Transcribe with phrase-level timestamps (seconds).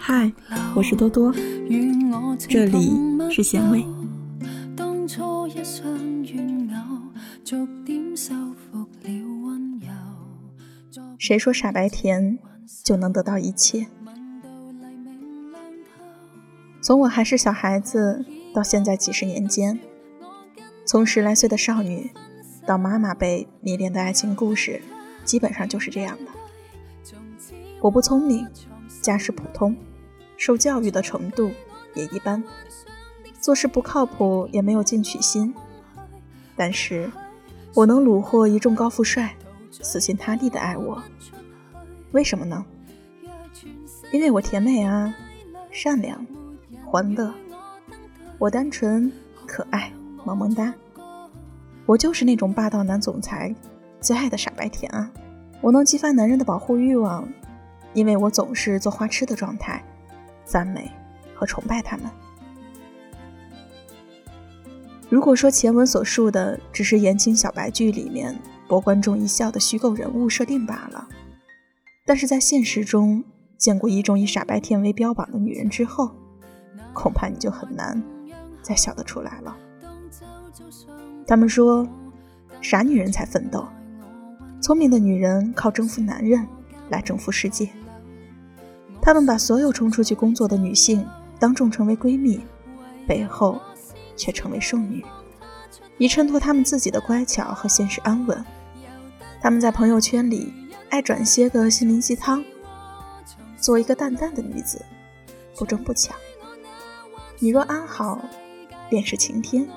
[0.00, 0.32] 嗨，
[0.74, 1.32] 我是多多，
[2.48, 2.96] 这里
[3.30, 3.84] 是咸味。
[11.18, 12.38] 谁说傻白甜
[12.84, 13.86] 就能得到一切？
[16.80, 18.24] 从我还是小孩子
[18.54, 19.80] 到现在几十年间，
[20.86, 22.12] 从十来岁的少女
[22.66, 24.82] 到妈妈辈迷恋的爱情故事，
[25.24, 26.30] 基本上就是这样的。
[27.80, 28.44] 我不聪明，
[29.00, 29.76] 家世普通，
[30.36, 31.52] 受教育的程度
[31.94, 32.42] 也一般，
[33.40, 35.54] 做事不靠谱，也没有进取心。
[36.56, 37.08] 但是，
[37.72, 39.36] 我能虏获一众高富帅，
[39.70, 41.00] 死心塌地的爱我。
[42.10, 42.64] 为什么呢？
[44.12, 45.14] 因为我甜美啊，
[45.70, 46.26] 善良。
[46.84, 47.32] 欢乐，
[48.38, 49.12] 我单纯
[49.46, 49.92] 可爱，
[50.24, 50.74] 萌萌哒。
[51.86, 53.54] 我就是那种霸道男总裁
[54.00, 55.10] 最爱的傻白甜啊！
[55.60, 57.26] 我能激发男人的保护欲望，
[57.94, 59.82] 因为我总是做花痴的状态，
[60.44, 60.90] 赞美
[61.34, 62.10] 和崇拜他们。
[65.08, 68.36] 如果说前文所述的只是言情小白剧里面
[68.68, 71.08] 博观众一笑的虚构人物设定罢了，
[72.04, 73.24] 但是在现实中
[73.56, 76.10] 见过一众以傻白甜为标榜的女人之后。
[76.92, 78.02] 恐怕你就很难
[78.62, 79.54] 再笑得出来了。
[81.26, 81.86] 他们说，
[82.62, 83.66] 傻女人才奋斗，
[84.60, 86.46] 聪明的女人靠征服男人
[86.88, 87.68] 来征服世界。
[89.02, 91.04] 他们把所有冲出去工作的女性
[91.38, 92.40] 当众成为闺蜜，
[93.06, 93.60] 背后
[94.16, 95.04] 却成为剩女，
[95.98, 98.44] 以衬托他们自己的乖巧和现实安稳。
[99.40, 100.52] 他们在朋友圈里
[100.90, 102.44] 爱转些个心灵鸡汤，
[103.56, 104.80] 做一个淡淡的女子，
[105.56, 106.16] 不争不抢。
[107.40, 108.20] 你若安好，
[108.88, 109.68] 便是晴天。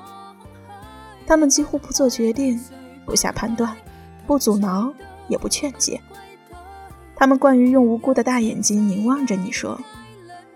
[1.30, 2.60] 他们几乎不做决定，
[3.06, 3.78] 不下判断，
[4.26, 4.92] 不阻挠，
[5.28, 6.02] 也不劝解。
[7.16, 9.80] 他们惯于用无辜的大眼睛凝望着你说：“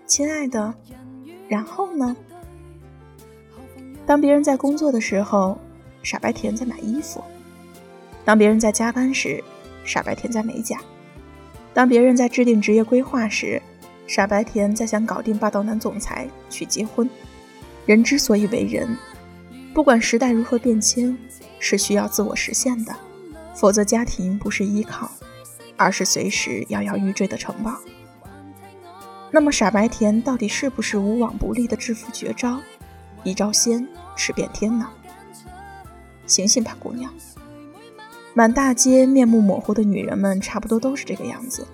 [0.04, 0.74] 亲爱的，
[1.46, 2.16] 然后呢？”
[4.04, 5.56] 当别人在工作的时候，
[6.02, 7.20] 傻白甜在买衣服；
[8.24, 9.44] 当别人在加班时，
[9.84, 10.76] 傻白甜在美甲；
[11.72, 13.62] 当别人在制定职业规划时，
[14.08, 17.08] 傻白甜在想搞定霸道男总裁去结婚。
[17.86, 18.96] 人之所以为人，
[19.74, 21.18] 不管时代如何变迁，
[21.58, 22.94] 是需要自我实现的，
[23.56, 25.10] 否则家庭不是依靠，
[25.76, 27.76] 而是随时摇摇欲坠的城堡。
[29.32, 32.60] 那么傻白甜到底是不是无往不利的致富绝招？
[33.24, 34.88] 一招鲜，吃遍天呢？
[36.24, 37.12] 醒醒吧，姑娘！
[38.32, 41.66] 满大街面目模糊的女人们，差不多都是这个样子。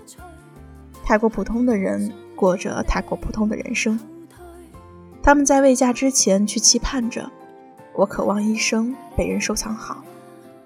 [1.05, 4.01] 太过普通的人过着太过普通的人生，
[5.23, 7.31] 他们在未嫁之前去期盼着：
[8.01, 10.03] 我渴望一生被人收藏好，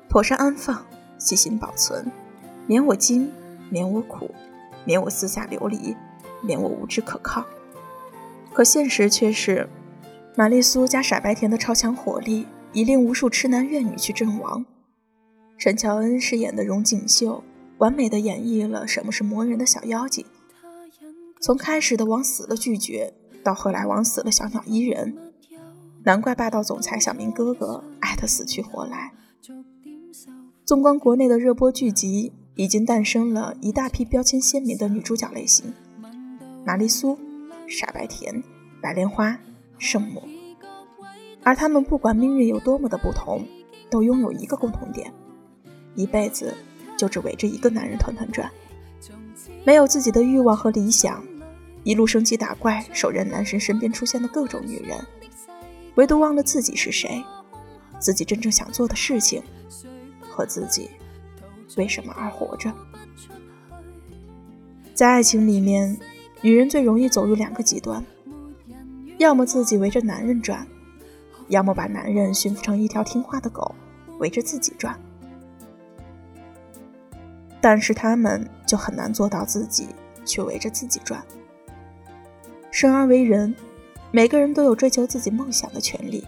[0.09, 0.87] 妥善安放，
[1.19, 2.09] 细心保存，
[2.69, 3.29] 免我惊，
[3.71, 4.31] 免我苦，
[4.85, 5.97] 免我四下流离，
[6.41, 7.45] 免我无知可靠。
[8.53, 9.69] 可现实却是，
[10.37, 14.65] 玛丽苏加傻白甜的超强火力，已令无数痴男怨女去阵亡。
[15.59, 17.43] 陈乔恩饰演的荣锦绣。
[17.79, 20.25] 完美的演绎了什么是磨人的小妖精，
[21.41, 23.13] 从开始的往死了拒绝，
[23.43, 25.13] 到后来往死了小鸟依人，
[26.05, 29.13] 难怪霸道总裁小明哥哥爱得死去活来。
[30.65, 35.73] 纵观国内的热播剧集，已经诞生了一大批标签鲜明的女主角类型：
[36.65, 37.19] 玛丽苏、
[37.67, 38.43] 傻白甜、
[38.81, 39.39] 白莲花、
[39.79, 40.23] 圣母。
[41.43, 43.47] 而她们不管命运有多么的不同，
[43.91, 45.13] 都拥有一个共同点：
[45.95, 46.55] 一辈子。
[46.97, 48.49] 就只围着一个男人团团转，
[49.65, 51.25] 没有自己的欲望和理想，
[51.83, 55.05] 一路升级打怪，守任男神身边出现的各种女人，
[55.97, 57.25] 唯独忘了自己是谁，
[57.99, 59.43] 自己真正想做的事情，
[60.21, 60.91] 和自己
[61.77, 62.73] 为什么而活着。
[64.95, 65.99] 在爱情里面，
[66.41, 68.05] 女人最容易走入两个极端，
[69.19, 70.67] 要么自己围着男人转，
[71.49, 73.75] 要么把男人驯服成一条听话的狗，
[74.19, 74.99] 围着自己转。
[77.61, 79.89] 但是他们就很难做到自己
[80.27, 81.25] 去围着自己转。
[82.71, 83.55] 生而为人，
[84.15, 86.25] 每个人都有追求自己梦想的权利。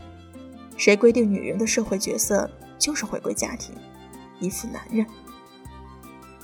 [0.76, 3.72] 谁规定女人的社会角色就是回归家庭，
[4.40, 5.06] 依附男人？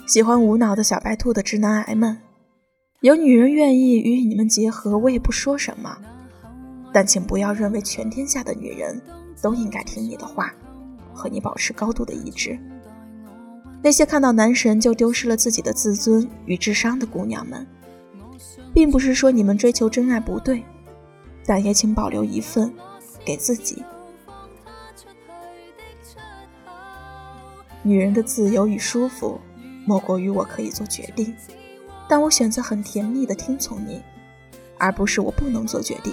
[0.06, 2.16] 喜欢无脑的小白兔的直男癌们，
[3.00, 5.98] 有女人愿意与你们结合，我也不说什么。
[6.92, 9.02] 但请不要认为全天下的女人
[9.42, 10.54] 都应该听你的话，
[11.12, 12.56] 和你保持高度的一致。
[13.82, 17.66] 那些看到男神就丢失了自己的自尊与智商的姑娘们，
[18.72, 20.62] 并不是说你们追求真爱不对，
[21.46, 22.72] 但也请保留一份
[23.24, 23.82] 给自己。
[27.82, 29.40] 女人的自由与舒服，
[29.84, 31.34] 莫过于我可以做决定，
[32.08, 34.00] 但我选择很甜蜜的听从你，
[34.78, 36.12] 而不是我不能做决定，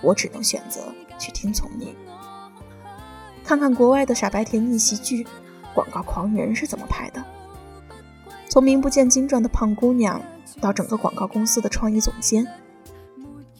[0.00, 0.80] 我只能选择
[1.18, 1.94] 去听从你。
[3.44, 5.26] 看看国外的傻白甜逆袭剧，
[5.74, 7.22] 广告狂人是怎么拍的？
[8.48, 10.22] 从名不见经传的胖姑娘，
[10.62, 12.46] 到整个广告公司的创意总监。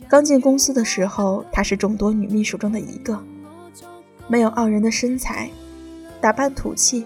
[0.08, 3.20] 刚进公司的时候，她是众多女秘书中的一个，
[4.28, 5.50] 没有傲人的身材，
[6.20, 7.04] 打扮土气。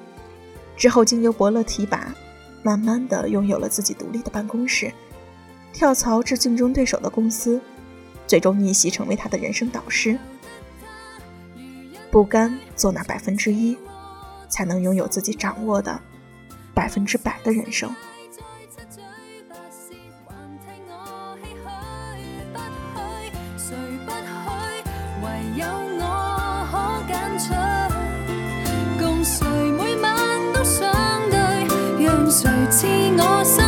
[0.77, 2.15] 之后经由伯乐提拔，
[2.63, 4.93] 慢慢的拥有了自己独立的办公室，
[5.73, 7.61] 跳槽至竞争对手的公司，
[8.27, 10.19] 最终逆袭成为他的人生导师。
[12.11, 13.77] 不甘做那百分之一，
[14.49, 16.01] 才能拥有自己掌握的
[16.75, 17.95] 百分之百的人生。
[23.71, 24.83] 谁不许，
[25.23, 25.65] 唯有
[26.01, 26.03] 我
[26.73, 26.75] 可
[27.07, 27.55] 拣取，
[28.99, 30.13] 共谁每晚
[30.53, 30.91] 都相
[31.31, 31.39] 对，
[32.05, 33.60] 让谁知我心。